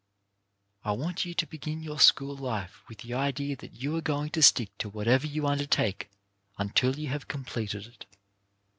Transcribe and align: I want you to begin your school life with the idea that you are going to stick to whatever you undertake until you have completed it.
I 0.83 0.93
want 0.93 1.25
you 1.25 1.35
to 1.35 1.45
begin 1.45 1.83
your 1.83 1.99
school 1.99 2.35
life 2.35 2.81
with 2.89 3.01
the 3.01 3.13
idea 3.13 3.55
that 3.57 3.73
you 3.73 3.95
are 3.97 4.01
going 4.01 4.31
to 4.31 4.41
stick 4.41 4.75
to 4.79 4.89
whatever 4.89 5.27
you 5.27 5.45
undertake 5.45 6.09
until 6.57 6.97
you 6.97 7.09
have 7.09 7.27
completed 7.27 7.85
it. 7.85 8.05